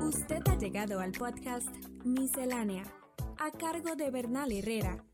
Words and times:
Usted 0.00 0.42
ha 0.48 0.56
llegado 0.56 1.00
al 1.00 1.12
podcast 1.12 1.68
Miscelánea, 2.04 2.84
a 3.38 3.50
cargo 3.50 3.96
de 3.96 4.10
Bernal 4.10 4.52
Herrera, 4.52 5.04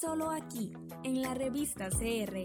solo 0.00 0.30
aquí, 0.30 0.72
en 1.04 1.22
la 1.22 1.34
revista 1.34 1.88
CR. 1.88 2.44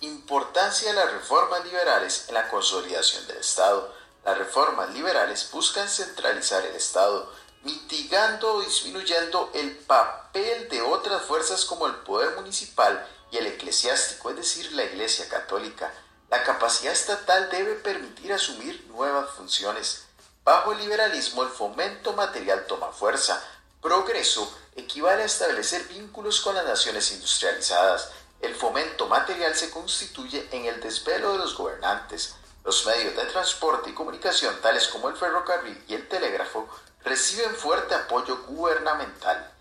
Importancia 0.00 0.90
de 0.90 0.94
las 0.94 1.12
reformas 1.12 1.64
liberales 1.64 2.26
en 2.28 2.34
la 2.34 2.48
consolidación 2.48 3.26
del 3.26 3.38
Estado. 3.38 3.92
Las 4.24 4.38
reformas 4.38 4.92
liberales 4.92 5.48
buscan 5.52 5.88
centralizar 5.88 6.64
el 6.66 6.74
Estado, 6.74 7.32
mitigando 7.62 8.54
o 8.54 8.60
disminuyendo 8.60 9.50
el 9.54 9.76
papel 9.78 10.68
de 10.68 10.82
otras 10.82 11.22
fuerzas 11.22 11.64
como 11.64 11.86
el 11.86 11.94
poder 11.96 12.36
municipal 12.36 13.06
y 13.30 13.38
el 13.38 13.46
eclesiástico, 13.46 14.30
es 14.30 14.36
decir, 14.36 14.72
la 14.72 14.84
Iglesia 14.84 15.28
Católica. 15.28 15.92
La 16.30 16.42
capacidad 16.42 16.92
estatal 16.92 17.48
debe 17.50 17.74
permitir 17.74 18.32
asumir 18.32 18.84
nuevas 18.88 19.30
funciones. 19.30 20.06
Bajo 20.44 20.72
el 20.72 20.78
liberalismo 20.78 21.42
el 21.42 21.48
fomento 21.48 22.12
material 22.12 22.66
toma 22.66 22.92
fuerza. 22.92 23.42
Progreso 23.80 24.52
equivale 24.74 25.22
a 25.22 25.26
establecer 25.26 25.86
vínculos 25.88 26.40
con 26.40 26.54
las 26.54 26.64
naciones 26.64 27.12
industrializadas. 27.12 28.10
El 28.40 28.54
fomento 28.54 29.06
material 29.06 29.54
se 29.54 29.70
constituye 29.70 30.48
en 30.52 30.66
el 30.66 30.80
desvelo 30.80 31.32
de 31.32 31.38
los 31.38 31.56
gobernantes. 31.56 32.34
Los 32.64 32.84
medios 32.84 33.16
de 33.16 33.24
transporte 33.26 33.90
y 33.90 33.94
comunicación, 33.94 34.54
tales 34.60 34.88
como 34.88 35.08
el 35.08 35.16
ferrocarril 35.16 35.80
y 35.88 35.94
el 35.94 36.08
telégrafo, 36.08 36.68
reciben 37.04 37.54
fuerte 37.54 37.94
apoyo 37.94 38.44
gubernamental. 38.48 39.52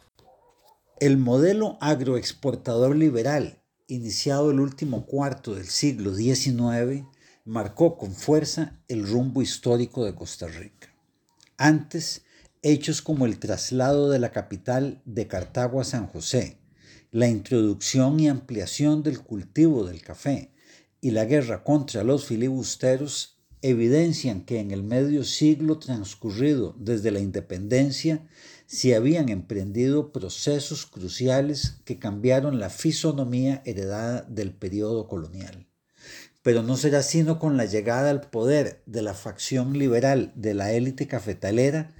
El 1.00 1.18
modelo 1.18 1.78
agroexportador 1.82 2.95
liberal, 2.95 3.62
iniciado 3.88 4.52
el 4.52 4.59
último 4.59 5.05
cuarto 5.05 5.55
del 5.55 5.67
siglo 5.67 6.16
XIX, 6.16 7.05
marcó 7.44 7.98
con 7.98 8.13
fuerza 8.13 8.80
el 8.88 9.08
rumbo 9.08 9.41
histórico 9.41 10.05
de 10.05 10.16
Costa 10.16 10.48
Rica. 10.48 10.94
Antes, 11.58 12.23
hechos 12.64 13.02
como 13.02 13.25
el 13.25 13.38
traslado 13.38 14.09
de 14.09 14.19
la 14.19 14.31
capital 14.31 15.02
de 15.05 15.27
Cartago 15.27 15.80
a 15.80 15.83
San 15.83 16.08
José, 16.08 16.58
la 17.11 17.27
introducción 17.27 18.19
y 18.19 18.27
ampliación 18.27 19.03
del 19.03 19.22
cultivo 19.22 19.86
del 19.86 20.02
café 20.02 20.52
y 20.99 21.11
la 21.11 21.25
guerra 21.25 21.64
contra 21.64 22.03
los 22.03 22.25
filibusteros 22.25 23.34
evidencian 23.69 24.41
que 24.41 24.59
en 24.59 24.69
el 24.69 24.83
medio 24.83 25.23
siglo 25.23 25.80
transcurrido 25.80 26.75
desde 26.77 27.09
la 27.09 27.19
independencia 27.19 28.27
se 28.67 28.94
habían 28.94 29.30
emprendido 29.30 30.11
procesos 30.11 30.85
cruciales 30.85 31.77
que 31.83 31.97
cambiaron 31.97 32.59
la 32.59 32.69
fisonomía 32.69 33.63
heredada 33.66 34.21
del 34.21 34.53
periodo 34.53 35.08
colonial. 35.08 35.67
Pero 36.43 36.61
no 36.61 36.77
será 36.77 37.02
sino 37.02 37.39
con 37.39 37.58
la 37.58 37.66
llegada 37.66 38.11
al 38.11 38.21
poder 38.30 38.83
de 38.86 39.02
la 39.02 39.16
facción 39.16 39.80
liberal 39.80 40.31
de 40.36 40.53
la 40.53 40.71
élite 40.71 41.08
cafetalera 41.08 41.91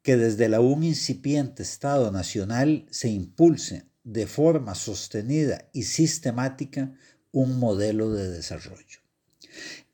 que 0.00 0.16
desde 0.16 0.46
el 0.46 0.54
aún 0.54 0.82
incipiente 0.82 1.62
Estado 1.62 2.10
Nacional 2.10 2.86
se 2.90 3.10
impulse 3.10 3.84
de 4.02 4.26
forma 4.26 4.74
sostenida 4.74 5.68
y 5.74 5.82
sistemática 5.82 6.94
un 7.32 7.58
modelo 7.58 8.10
de 8.12 8.30
desarrollo. 8.30 9.02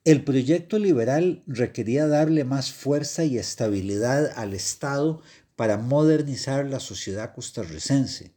El 0.08 0.24
proyecto 0.24 0.78
liberal 0.78 1.42
requería 1.46 2.06
darle 2.06 2.44
más 2.44 2.72
fuerza 2.72 3.24
y 3.24 3.36
estabilidad 3.36 4.32
al 4.36 4.54
Estado 4.54 5.20
para 5.54 5.76
modernizar 5.76 6.64
la 6.64 6.80
sociedad 6.80 7.34
costarricense, 7.34 8.32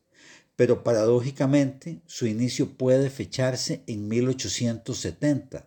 pero 0.58 0.84
paradójicamente 0.84 2.02
su 2.08 2.28
inicio 2.28 2.76
puede 2.76 3.10
fecharse 3.10 3.86
en 3.88 4.10
1870, 4.10 5.66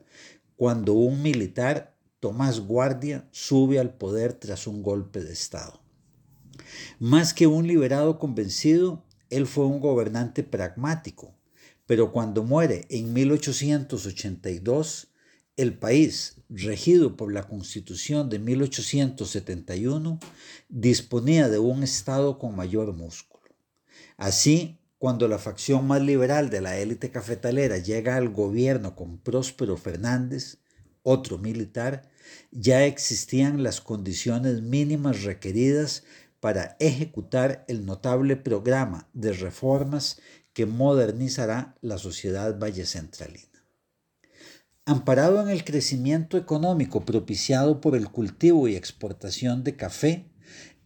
cuando 0.57 0.93
un 0.93 1.23
militar, 1.23 1.97
Tomás 2.21 2.61
Guardia, 2.61 3.27
sube 3.31 3.79
al 3.79 3.95
poder 3.95 4.35
tras 4.35 4.67
un 4.67 4.83
golpe 4.83 5.25
de 5.25 5.33
Estado. 5.33 5.81
Más 6.99 7.33
que 7.33 7.47
un 7.47 7.67
liberado 7.67 8.19
convencido, 8.19 9.07
él 9.31 9.47
fue 9.47 9.65
un 9.65 9.81
gobernante 9.81 10.43
pragmático, 10.43 11.35
pero 11.87 12.13
cuando 12.13 12.45
muere 12.45 12.85
en 12.91 13.15
1882, 13.15 15.14
el 15.57 15.79
país, 15.79 16.37
regido 16.49 17.17
por 17.17 17.33
la 17.33 17.45
Constitución 17.45 18.29
de 18.29 18.39
1871, 18.41 20.19
disponía 20.69 21.49
de 21.49 21.59
un 21.59 21.83
Estado 21.83 22.39
con 22.39 22.57
mayor 22.57 22.93
músculo. 22.93 23.45
Así, 24.17 24.81
cuando 24.99 25.29
la 25.29 25.39
facción 25.39 25.87
más 25.87 26.03
liberal 26.03 26.51
de 26.51 26.61
la 26.61 26.79
élite 26.79 27.11
cafetalera 27.11 27.79
llega 27.79 28.17
al 28.17 28.31
gobierno 28.31 28.97
con 28.97 29.19
Próspero 29.19 29.77
Fernández, 29.77 30.59
otro 31.03 31.39
militar, 31.39 32.11
ya 32.51 32.85
existían 32.85 33.63
las 33.63 33.81
condiciones 33.81 34.63
mínimas 34.63 35.23
requeridas 35.23 36.05
para 36.41 36.77
ejecutar 36.81 37.65
el 37.69 37.87
notable 37.87 38.37
programa 38.37 39.09
de 39.13 39.33
reformas 39.33 40.21
que 40.53 40.67
modernizará 40.67 41.77
la 41.81 41.99
sociedad 41.99 42.59
vallecentralina. 42.59 43.54
Amparado 44.87 45.41
en 45.41 45.49
el 45.49 45.65
crecimiento 45.65 46.37
económico 46.37 47.07
propiciado 47.07 47.81
por 47.81 47.97
el 47.97 48.11
cultivo 48.11 48.69
y 48.69 48.77
exportación 48.77 49.65
de 49.65 49.77
café, 49.77 50.27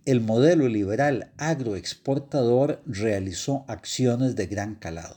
el 0.04 0.20
modelo 0.20 0.68
liberal 0.68 1.32
agroexportador 1.36 2.80
realizó 2.86 3.64
acciones 3.66 4.36
de 4.36 4.46
gran 4.46 4.76
calado. 4.76 5.16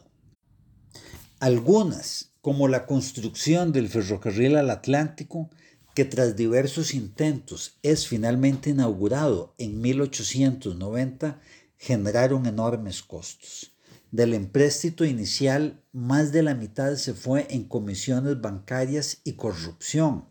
Algunas, 1.39 2.33
como 2.41 2.67
la 2.67 2.87
construcción 2.87 3.71
del 3.71 3.87
ferrocarril 3.87 4.55
al 4.55 4.71
Atlántico, 4.71 5.51
que 5.93 6.03
tras 6.03 6.35
diversos 6.35 6.95
intentos 6.95 7.77
es 7.83 8.07
finalmente 8.07 8.71
inaugurado 8.71 9.53
en 9.59 9.79
1890, 9.79 11.39
generaron 11.77 12.47
enormes 12.47 13.03
costos. 13.03 13.70
Del 14.11 14.33
empréstito 14.33 15.05
inicial, 15.05 15.81
más 15.93 16.33
de 16.33 16.43
la 16.43 16.53
mitad 16.53 16.95
se 16.95 17.13
fue 17.13 17.47
en 17.49 17.63
comisiones 17.63 18.41
bancarias 18.41 19.21
y 19.23 19.33
corrupción, 19.33 20.25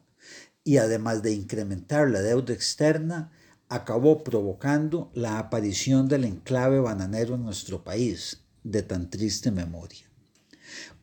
y 0.65 0.77
además 0.77 1.23
de 1.23 1.33
incrementar 1.33 2.11
la 2.11 2.21
deuda 2.21 2.53
externa, 2.53 3.33
acabó 3.71 4.23
provocando 4.23 5.11
la 5.15 5.39
aparición 5.39 6.09
del 6.09 6.27
enclave 6.27 6.79
bananero 6.79 7.37
en 7.37 7.43
nuestro 7.43 7.83
país, 7.83 8.43
de 8.65 8.83
tan 8.83 9.09
triste 9.09 9.51
memoria. 9.51 10.11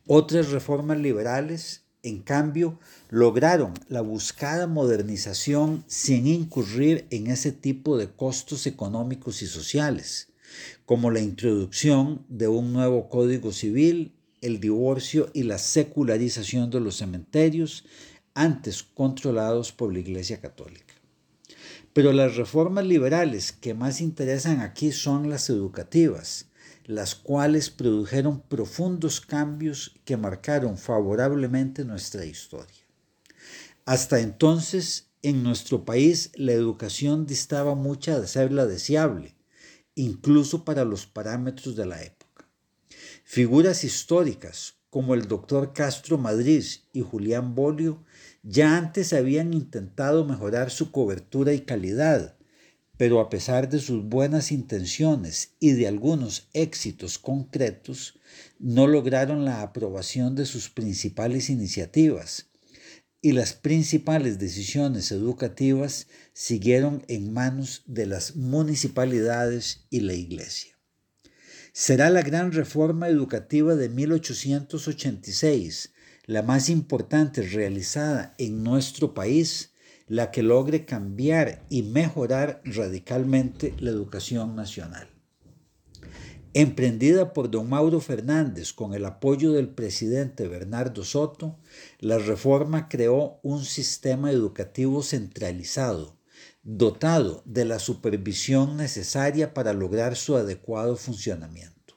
Otras 0.06 0.50
reformas 0.50 0.98
liberales, 0.98 1.82
en 2.04 2.22
cambio, 2.22 2.78
lograron 3.08 3.74
la 3.88 4.02
buscada 4.02 4.68
modernización 4.68 5.82
sin 5.88 6.28
incurrir 6.28 7.08
en 7.10 7.26
ese 7.26 7.50
tipo 7.50 7.98
de 7.98 8.08
costos 8.08 8.68
económicos 8.68 9.42
y 9.42 9.48
sociales 9.48 10.27
como 10.86 11.10
la 11.10 11.20
introducción 11.20 12.24
de 12.28 12.48
un 12.48 12.72
nuevo 12.72 13.08
código 13.08 13.52
civil, 13.52 14.14
el 14.40 14.60
divorcio 14.60 15.30
y 15.34 15.42
la 15.42 15.58
secularización 15.58 16.70
de 16.70 16.80
los 16.80 16.96
cementerios, 16.96 17.84
antes 18.34 18.82
controlados 18.82 19.72
por 19.72 19.92
la 19.92 19.98
Iglesia 19.98 20.40
Católica. 20.40 20.94
Pero 21.92 22.12
las 22.12 22.36
reformas 22.36 22.86
liberales 22.86 23.52
que 23.52 23.74
más 23.74 24.00
interesan 24.00 24.60
aquí 24.60 24.92
son 24.92 25.28
las 25.28 25.50
educativas, 25.50 26.46
las 26.84 27.14
cuales 27.14 27.70
produjeron 27.70 28.40
profundos 28.40 29.20
cambios 29.20 29.98
que 30.04 30.16
marcaron 30.16 30.78
favorablemente 30.78 31.84
nuestra 31.84 32.24
historia. 32.24 32.86
Hasta 33.84 34.20
entonces, 34.20 35.10
en 35.22 35.42
nuestro 35.42 35.84
país, 35.84 36.30
la 36.34 36.52
educación 36.52 37.26
distaba 37.26 37.74
mucha 37.74 38.20
de 38.20 38.28
ser 38.28 38.52
la 38.52 38.66
deseable, 38.66 39.34
incluso 39.98 40.64
para 40.64 40.84
los 40.84 41.06
parámetros 41.06 41.76
de 41.76 41.86
la 41.86 42.02
época. 42.02 42.48
Figuras 43.24 43.84
históricas 43.84 44.74
como 44.90 45.14
el 45.14 45.28
doctor 45.28 45.72
Castro 45.74 46.16
Madrid 46.16 46.64
y 46.92 47.02
Julián 47.02 47.54
Bolio 47.54 48.04
ya 48.42 48.76
antes 48.78 49.12
habían 49.12 49.52
intentado 49.52 50.24
mejorar 50.24 50.70
su 50.70 50.90
cobertura 50.90 51.52
y 51.52 51.60
calidad, 51.60 52.36
pero 52.96 53.20
a 53.20 53.28
pesar 53.28 53.68
de 53.68 53.78
sus 53.80 54.04
buenas 54.04 54.50
intenciones 54.50 55.54
y 55.60 55.72
de 55.72 55.86
algunos 55.86 56.48
éxitos 56.52 57.18
concretos, 57.18 58.18
no 58.58 58.86
lograron 58.86 59.44
la 59.44 59.62
aprobación 59.62 60.34
de 60.34 60.46
sus 60.46 60.70
principales 60.70 61.50
iniciativas, 61.50 62.47
y 63.20 63.32
las 63.32 63.52
principales 63.52 64.38
decisiones 64.38 65.10
educativas 65.10 66.06
siguieron 66.32 67.04
en 67.08 67.32
manos 67.32 67.82
de 67.86 68.06
las 68.06 68.36
municipalidades 68.36 69.86
y 69.90 70.00
la 70.00 70.14
Iglesia. 70.14 70.78
Será 71.72 72.10
la 72.10 72.22
gran 72.22 72.52
reforma 72.52 73.08
educativa 73.08 73.74
de 73.74 73.88
1886, 73.88 75.92
la 76.26 76.42
más 76.42 76.68
importante 76.68 77.42
realizada 77.42 78.34
en 78.38 78.62
nuestro 78.62 79.14
país, 79.14 79.72
la 80.06 80.30
que 80.30 80.42
logre 80.42 80.84
cambiar 80.84 81.64
y 81.68 81.82
mejorar 81.82 82.62
radicalmente 82.64 83.74
la 83.78 83.90
educación 83.90 84.56
nacional. 84.56 85.17
Emprendida 86.54 87.34
por 87.34 87.50
don 87.50 87.68
Mauro 87.68 88.00
Fernández 88.00 88.72
con 88.72 88.94
el 88.94 89.04
apoyo 89.04 89.52
del 89.52 89.68
presidente 89.68 90.48
Bernardo 90.48 91.04
Soto, 91.04 91.58
la 92.00 92.18
reforma 92.18 92.88
creó 92.88 93.38
un 93.42 93.64
sistema 93.64 94.30
educativo 94.30 95.02
centralizado, 95.02 96.16
dotado 96.62 97.42
de 97.44 97.66
la 97.66 97.78
supervisión 97.78 98.78
necesaria 98.78 99.52
para 99.52 99.74
lograr 99.74 100.16
su 100.16 100.36
adecuado 100.36 100.96
funcionamiento. 100.96 101.96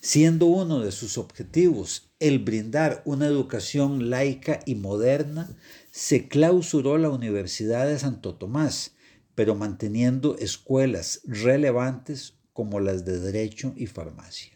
Siendo 0.00 0.46
uno 0.46 0.80
de 0.80 0.90
sus 0.90 1.16
objetivos 1.16 2.10
el 2.18 2.40
brindar 2.40 3.02
una 3.04 3.26
educación 3.26 4.10
laica 4.10 4.58
y 4.66 4.74
moderna, 4.74 5.56
se 5.92 6.26
clausuró 6.26 6.98
la 6.98 7.10
Universidad 7.10 7.86
de 7.86 8.00
Santo 8.00 8.34
Tomás, 8.34 8.96
pero 9.36 9.54
manteniendo 9.54 10.36
escuelas 10.38 11.20
relevantes 11.24 12.34
como 12.52 12.80
las 12.80 13.04
de 13.04 13.18
Derecho 13.18 13.72
y 13.76 13.86
Farmacia. 13.86 14.52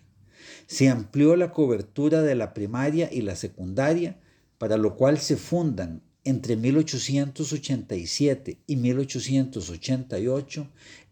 Se 0.66 0.88
amplió 0.88 1.36
la 1.36 1.52
cobertura 1.52 2.22
de 2.22 2.34
la 2.34 2.54
primaria 2.54 3.08
y 3.12 3.22
la 3.22 3.36
secundaria, 3.36 4.18
para 4.58 4.76
lo 4.76 4.96
cual 4.96 5.18
se 5.18 5.36
fundan 5.36 6.02
entre 6.24 6.56
1887 6.56 8.58
y 8.66 8.76
1888 8.76 10.68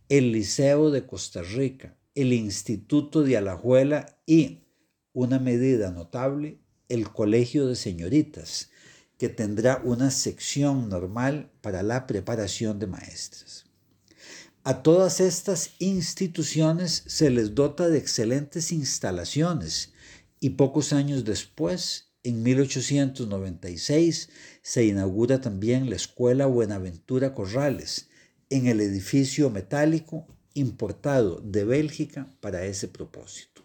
el 0.08 0.32
Liceo 0.32 0.90
de 0.90 1.06
Costa 1.06 1.42
Rica, 1.42 1.96
el 2.14 2.32
Instituto 2.32 3.22
de 3.22 3.36
Alajuela 3.36 4.18
y, 4.26 4.64
una 5.12 5.38
medida 5.38 5.90
notable, 5.90 6.58
el 6.88 7.10
Colegio 7.10 7.66
de 7.66 7.76
Señoritas, 7.76 8.70
que 9.18 9.28
tendrá 9.28 9.80
una 9.84 10.10
sección 10.10 10.88
normal 10.88 11.50
para 11.60 11.82
la 11.82 12.06
preparación 12.06 12.78
de 12.78 12.86
maestras. 12.88 13.66
A 14.66 14.82
todas 14.82 15.20
estas 15.20 15.74
instituciones 15.78 17.04
se 17.06 17.28
les 17.28 17.54
dota 17.54 17.90
de 17.90 17.98
excelentes 17.98 18.72
instalaciones 18.72 19.92
y 20.40 20.50
pocos 20.50 20.94
años 20.94 21.26
después 21.26 22.14
en 22.22 22.42
1896 22.42 24.30
se 24.62 24.84
inaugura 24.86 25.42
también 25.42 25.90
la 25.90 25.96
Escuela 25.96 26.46
Buenaventura 26.46 27.34
Corrales 27.34 28.08
en 28.48 28.66
el 28.66 28.80
edificio 28.80 29.50
metálico 29.50 30.26
importado 30.54 31.42
de 31.44 31.64
Bélgica 31.64 32.34
para 32.40 32.64
ese 32.64 32.88
propósito. 32.88 33.60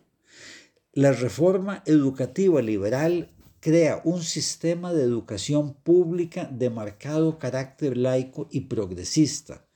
La 0.92 1.14
reforma 1.14 1.82
educativa 1.86 2.62
liberal 2.62 3.32
crea 3.62 4.02
un 4.04 4.22
sistema 4.22 4.92
de 4.94 5.04
educación 5.04 5.76
pública 5.76 6.50
de 6.52 6.70
marcado 6.70 7.40
carácter 7.40 7.96
laico 7.96 8.50
y 8.52 8.62
progresista, 8.62 9.69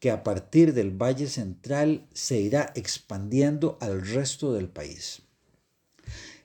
que 0.00 0.10
a 0.10 0.24
partir 0.24 0.72
del 0.72 0.90
Valle 0.90 1.28
Central 1.28 2.08
se 2.12 2.40
irá 2.40 2.72
expandiendo 2.74 3.78
al 3.80 4.04
resto 4.04 4.52
del 4.52 4.68
país. 4.68 5.22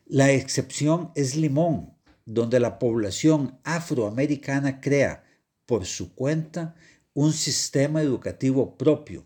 La 0.05 0.31
excepción 0.31 1.11
es 1.15 1.35
Limón, 1.35 1.95
donde 2.25 2.59
la 2.59 2.77
población 2.77 3.57
afroamericana 3.63 4.81
crea 4.81 5.23
por 5.65 5.85
su 5.85 6.13
cuenta 6.13 6.75
un 7.13 7.33
sistema 7.33 8.01
educativo 8.01 8.77
propio, 8.77 9.25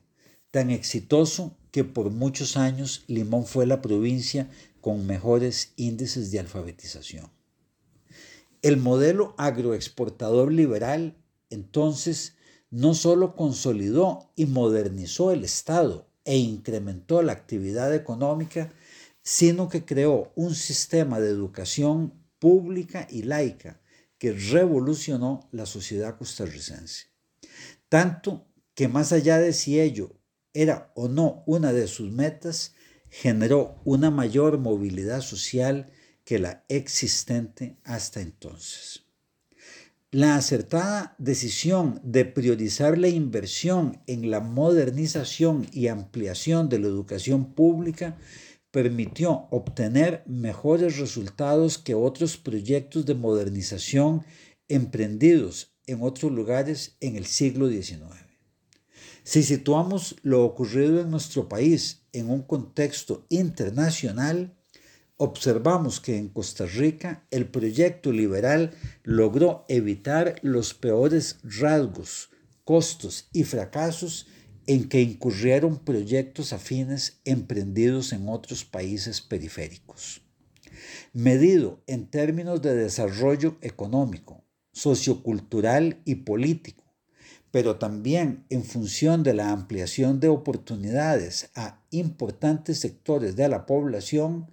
tan 0.52 0.70
exitoso 0.70 1.58
que 1.72 1.84
por 1.84 2.12
muchos 2.12 2.56
años 2.56 3.04
Limón 3.08 3.46
fue 3.46 3.66
la 3.66 3.82
provincia 3.82 4.50
con 4.80 5.06
mejores 5.06 5.74
índices 5.76 6.32
de 6.32 6.40
alfabetización. 6.40 7.30
El 8.62 8.78
modelo 8.78 9.34
agroexportador 9.38 10.52
liberal, 10.52 11.18
entonces, 11.50 12.36
no 12.72 12.94
solo 12.94 13.36
consolidó 13.36 14.32
y 14.36 14.46
modernizó 14.46 15.32
el 15.32 15.44
Estado 15.44 16.08
e 16.26 16.38
incrementó 16.38 17.22
la 17.22 17.34
actividad 17.34 17.94
económica, 17.94 18.72
sino 19.22 19.70
que 19.70 19.86
creó 19.86 20.32
un 20.36 20.56
sistema 20.56 21.20
de 21.20 21.30
educación 21.30 22.14
pública 22.40 23.08
y 23.10 23.24
laica 23.24 23.80
que 24.18 24.34
revolucionó 24.34 25.48
la 25.52 25.66
sociedad 25.66 26.18
costarricense. 26.18 27.08
Tanto 27.88 28.48
que 28.76 28.88
más 28.88 29.12
allá 29.12 29.40
de 29.40 29.54
si 29.54 29.80
ello 29.80 30.12
era 30.54 30.92
o 30.96 31.08
no 31.08 31.44
una 31.46 31.74
de 31.74 31.88
sus 31.88 32.12
metas, 32.12 32.76
generó 33.10 33.80
una 33.86 34.12
mayor 34.12 34.58
movilidad 34.60 35.22
social 35.22 35.92
que 36.24 36.38
la 36.38 36.64
existente 36.68 37.78
hasta 37.84 38.22
entonces. 38.22 39.09
La 40.12 40.38
acertada 40.38 41.14
decisión 41.20 42.02
de 42.04 42.26
priorizar 42.26 42.98
la 42.98 43.10
inversión 43.10 44.02
en 44.08 44.32
la 44.32 44.40
modernización 44.40 45.68
y 45.72 45.86
ampliación 45.86 46.68
de 46.68 46.80
la 46.80 46.88
educación 46.88 47.54
pública 47.54 48.18
permitió 48.72 49.48
obtener 49.52 50.24
mejores 50.26 50.98
resultados 50.98 51.78
que 51.78 51.94
otros 51.94 52.38
proyectos 52.38 53.06
de 53.06 53.14
modernización 53.14 54.26
emprendidos 54.68 55.76
en 55.86 56.02
otros 56.02 56.32
lugares 56.32 56.98
en 57.02 57.16
el 57.16 57.28
siglo 57.28 57.70
XIX. 57.70 58.02
Si 59.24 59.44
situamos 59.44 60.16
lo 60.24 60.44
ocurrido 60.44 61.02
en 61.02 61.12
nuestro 61.12 61.48
país 61.48 62.08
en 62.14 62.32
un 62.32 62.42
contexto 62.42 63.28
internacional, 63.30 64.59
observamos 65.22 66.00
que 66.00 66.18
en 66.18 66.30
Costa 66.30 66.66
Rica 66.66 67.26
el 67.30 67.46
proyecto 67.46 68.14
liberal 68.14 68.72
logró 69.04 69.66
evitar 69.68 70.36
los 70.44 70.74
peores 70.74 71.40
rasgos, 71.44 72.30
costos 72.64 73.28
y 73.34 73.44
fracasos 73.44 74.28
en 74.66 74.88
que 74.88 75.02
incurrieron 75.02 75.80
proyectos 75.80 76.54
afines 76.54 77.20
emprendidos 77.26 78.14
en 78.14 78.30
otros 78.30 78.64
países 78.64 79.20
periféricos. 79.20 80.22
Medido 81.12 81.84
en 81.86 82.10
términos 82.10 82.62
de 82.62 82.76
desarrollo 82.76 83.58
económico, 83.60 84.46
sociocultural 84.72 86.02
y 86.06 86.16
político, 86.16 86.86
pero 87.52 87.76
también 87.76 88.46
en 88.50 88.64
función 88.64 89.24
de 89.24 89.34
la 89.34 89.52
ampliación 89.52 90.22
de 90.22 90.30
oportunidades 90.30 91.50
a 91.56 91.84
importantes 91.90 92.80
sectores 92.80 93.36
de 93.36 93.50
la 93.50 93.66
población, 93.66 94.50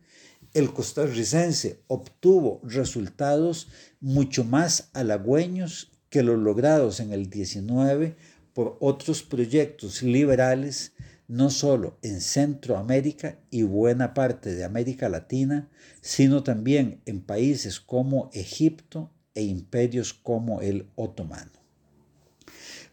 el 0.56 0.72
costarricense 0.72 1.82
obtuvo 1.86 2.62
resultados 2.64 3.68
mucho 4.00 4.42
más 4.42 4.88
halagüeños 4.94 5.92
que 6.08 6.22
los 6.22 6.38
logrados 6.38 6.98
en 7.00 7.12
el 7.12 7.28
19 7.28 8.16
por 8.54 8.78
otros 8.80 9.22
proyectos 9.22 10.02
liberales, 10.02 10.94
no 11.28 11.50
solo 11.50 11.98
en 12.00 12.22
Centroamérica 12.22 13.38
y 13.50 13.64
buena 13.64 14.14
parte 14.14 14.54
de 14.54 14.64
América 14.64 15.10
Latina, 15.10 15.68
sino 16.00 16.42
también 16.42 17.02
en 17.04 17.20
países 17.20 17.78
como 17.78 18.30
Egipto 18.32 19.10
e 19.34 19.42
imperios 19.42 20.14
como 20.14 20.62
el 20.62 20.88
otomano. 20.94 21.52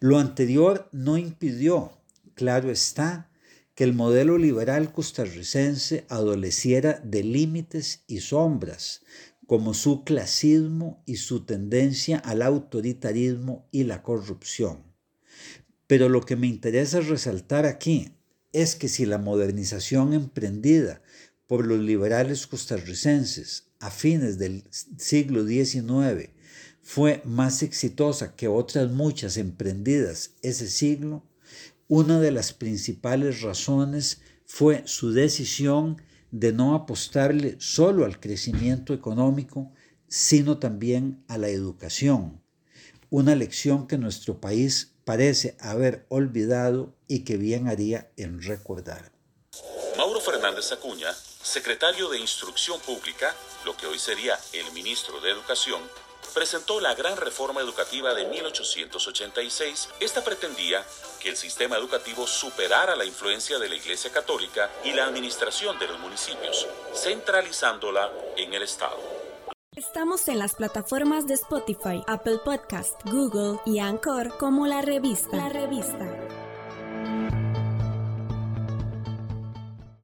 Lo 0.01 0.19
anterior 0.19 0.89
no 0.91 1.17
impidió, 1.17 1.93
claro 2.35 2.69
está, 2.69 3.29
que 3.75 3.83
el 3.83 3.93
modelo 3.93 4.37
liberal 4.37 4.91
costarricense 4.91 6.05
adoleciera 6.09 7.01
de 7.03 7.23
límites 7.23 8.03
y 8.07 8.19
sombras, 8.19 9.01
como 9.47 9.73
su 9.73 10.03
clasismo 10.03 11.03
y 11.05 11.17
su 11.17 11.45
tendencia 11.45 12.17
al 12.17 12.41
autoritarismo 12.41 13.67
y 13.71 13.83
la 13.83 14.03
corrupción. 14.03 14.83
Pero 15.87 16.07
lo 16.07 16.21
que 16.21 16.35
me 16.35 16.47
interesa 16.47 17.01
resaltar 17.01 17.65
aquí 17.65 18.13
es 18.53 18.75
que 18.75 18.87
si 18.87 19.05
la 19.05 19.17
modernización 19.17 20.13
emprendida 20.13 21.01
por 21.47 21.65
los 21.65 21.79
liberales 21.79 22.47
costarricenses 22.47 23.65
a 23.79 23.91
fines 23.91 24.37
del 24.37 24.63
siglo 24.71 25.45
XIX 25.45 26.29
fue 26.81 27.21
más 27.25 27.63
exitosa 27.63 28.35
que 28.35 28.47
otras 28.47 28.91
muchas 28.91 29.37
emprendidas 29.37 30.31
ese 30.41 30.67
siglo, 30.67 31.23
una 31.95 32.19
de 32.19 32.31
las 32.31 32.53
principales 32.53 33.41
razones 33.43 34.21
fue 34.47 34.81
su 34.87 35.11
decisión 35.11 36.01
de 36.31 36.51
no 36.51 36.73
apostarle 36.73 37.55
solo 37.59 38.03
al 38.03 38.19
crecimiento 38.19 38.95
económico, 38.95 39.71
sino 40.07 40.57
también 40.57 41.23
a 41.27 41.37
la 41.37 41.49
educación, 41.49 42.41
una 43.11 43.35
lección 43.35 43.85
que 43.85 43.99
nuestro 43.99 44.41
país 44.41 44.95
parece 45.05 45.55
haber 45.59 46.07
olvidado 46.09 46.95
y 47.07 47.25
que 47.25 47.37
bien 47.37 47.67
haría 47.67 48.09
en 48.17 48.41
recordar. 48.41 49.11
Mauro 49.95 50.19
Fernández 50.19 50.71
Acuña, 50.71 51.13
secretario 51.43 52.09
de 52.09 52.17
Instrucción 52.17 52.79
Pública, 52.79 53.35
lo 53.65 53.77
que 53.77 53.85
hoy 53.85 53.99
sería 53.99 54.33
el 54.53 54.73
ministro 54.73 55.21
de 55.21 55.29
Educación, 55.29 55.83
presentó 56.33 56.81
la 56.81 56.95
gran 56.95 57.17
reforma 57.17 57.61
educativa 57.61 58.13
de 58.13 58.25
1886. 58.25 59.89
Esta 59.99 60.23
pretendía 60.23 60.83
que 61.19 61.29
el 61.29 61.37
sistema 61.37 61.77
educativo 61.77 62.27
superara 62.27 62.95
la 62.95 63.05
influencia 63.05 63.59
de 63.59 63.69
la 63.69 63.75
Iglesia 63.75 64.11
Católica 64.11 64.69
y 64.83 64.91
la 64.91 65.05
administración 65.05 65.77
de 65.79 65.87
los 65.87 65.99
municipios, 65.99 66.67
centralizándola 66.93 68.11
en 68.37 68.53
el 68.53 68.63
Estado. 68.63 68.97
Estamos 69.75 70.27
en 70.27 70.37
las 70.37 70.53
plataformas 70.53 71.25
de 71.25 71.33
Spotify, 71.33 72.03
Apple 72.05 72.39
Podcast, 72.45 72.93
Google 73.05 73.59
y 73.65 73.79
Anchor 73.79 74.37
como 74.37 74.67
la 74.67 74.83
revista. 74.83 75.35
La 75.35 75.49
revista. 75.49 76.32